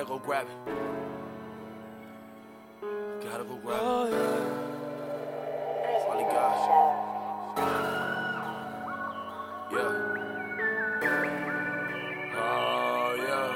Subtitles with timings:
[0.00, 0.56] Gotta go grab it.
[3.22, 4.12] Gotta go grab Oh, it.
[6.08, 6.56] Only God.
[9.70, 9.92] Yeah.
[12.34, 13.48] Oh, yeah.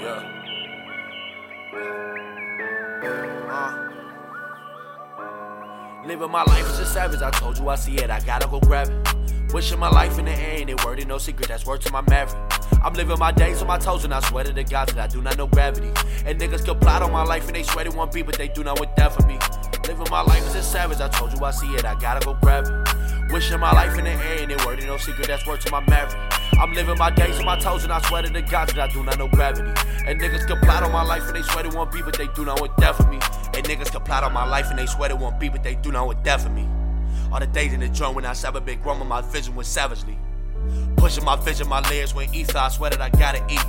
[0.00, 0.20] Yeah.
[3.50, 3.72] Uh.
[6.06, 7.20] Living my life as a savage.
[7.20, 8.10] I told you I see it.
[8.10, 8.94] I gotta go grab it.
[9.52, 12.02] Wishing my life in the air, ain't it word, no secret, that's word to my
[12.02, 12.59] maverick.
[12.82, 15.06] I'm living my days on my toes, and I swear to the gods that I
[15.06, 15.88] do not know gravity.
[16.24, 18.48] And niggas can plot on my life, and they swear they want beat, but they
[18.48, 19.38] do not want death for me.
[19.86, 22.34] Living my life as a savage, I told you I see it, I gotta go
[22.40, 23.32] grab it.
[23.32, 25.70] Wishing my life in the air, ain't it word, ain't no secret, that's word to
[25.70, 26.20] my maverick.
[26.58, 28.92] I'm living my days on my toes, and I swear to the gods that I
[28.92, 29.72] do not know gravity.
[30.06, 32.28] And niggas can plot on my life, and they swear they want beat, but they
[32.28, 33.18] do not want death for me.
[33.54, 35.74] And niggas can plot on my life, and they swear they want beat, but they
[35.74, 36.66] do not want death for me.
[37.30, 39.68] All the days in the joint when I sat a big rum, my vision was
[39.68, 40.16] savagely.
[40.96, 43.64] Pushing my vision, my layers went ether, I swear that I gotta eat.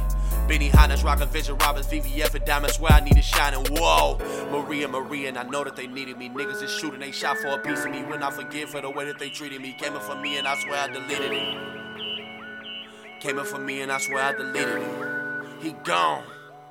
[0.47, 3.53] Benny Hannes, Rocket Vision, Robbins, VVF, and Diamonds, where I need to shine.
[3.53, 4.17] And whoa,
[4.51, 6.29] Maria, Maria, and I know that they needed me.
[6.29, 8.03] Niggas is shooting, they shot for a piece of me.
[8.03, 10.47] When I forgive for the way that they treated me, came in for me, and
[10.47, 13.21] I swear I deleted it.
[13.21, 15.63] Came in for me, and I swear I deleted it.
[15.63, 16.23] He gone.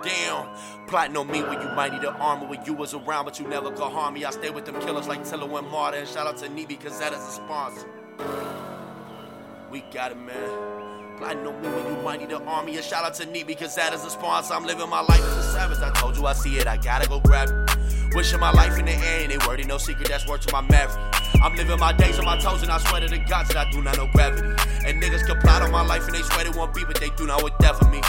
[0.03, 0.49] Damn,
[0.89, 3.47] plotting on me when you might need an armor when you was around, but you
[3.47, 4.25] never could harm me.
[4.25, 6.99] I stay with them killers like Tiller and Marta, and shout out to Neeby, cause
[7.01, 7.87] that is a sponsor.
[9.71, 10.81] We got it, man.
[11.21, 12.77] Me when you might need an army.
[12.79, 14.55] A shout out to Neeby, cause that is the sponsor.
[14.55, 15.79] I'm living my life as a savage.
[15.79, 18.15] I told you I see it, I gotta go grab it.
[18.17, 20.63] Wishing my life in the air, ain't it ain't no secret, that's word to my
[20.63, 20.99] maverick.
[21.41, 23.71] I'm living my days on my toes, and I swear to the gods that I
[23.71, 24.49] do not know gravity.
[24.87, 27.11] And niggas can plot on my life, and they swear they won't be, but they
[27.11, 28.01] do not want death for me.